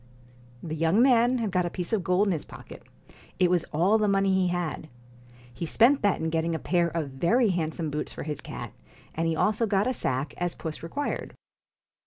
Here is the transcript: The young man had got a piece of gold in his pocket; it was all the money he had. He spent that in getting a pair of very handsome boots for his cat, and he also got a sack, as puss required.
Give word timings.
The 0.63 0.75
young 0.75 0.99
man 1.03 1.37
had 1.37 1.51
got 1.51 1.67
a 1.67 1.69
piece 1.69 1.93
of 1.93 2.03
gold 2.03 2.27
in 2.27 2.31
his 2.31 2.43
pocket; 2.43 2.81
it 3.37 3.51
was 3.51 3.65
all 3.65 3.99
the 3.99 4.07
money 4.07 4.33
he 4.33 4.47
had. 4.47 4.89
He 5.53 5.63
spent 5.67 6.01
that 6.01 6.19
in 6.19 6.31
getting 6.31 6.55
a 6.55 6.57
pair 6.57 6.87
of 6.87 7.11
very 7.11 7.49
handsome 7.51 7.91
boots 7.91 8.11
for 8.11 8.23
his 8.23 8.41
cat, 8.41 8.73
and 9.13 9.27
he 9.27 9.35
also 9.35 9.67
got 9.67 9.85
a 9.85 9.93
sack, 9.93 10.33
as 10.37 10.55
puss 10.55 10.81
required. 10.81 11.35